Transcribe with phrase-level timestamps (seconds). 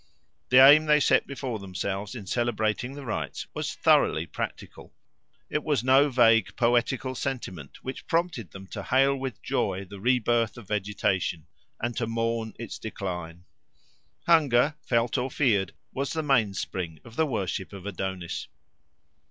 [0.49, 4.95] The aim they set before themselves in celebrating the rites was thoroughly practical.
[5.47, 10.57] It was no vague poetical sentiment which prompted them to hail with joy the rebirth
[10.57, 11.45] of vegetation
[11.79, 13.43] and to mourn its decline.
[14.25, 18.47] Hunger, felt or feared, was the mainspring of the worship of Adonis.